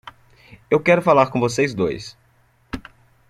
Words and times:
Eu 0.67 0.79
quero 0.81 0.99
falar 0.99 1.29
com 1.29 1.39
vocês 1.39 1.75
dois. 1.75 2.17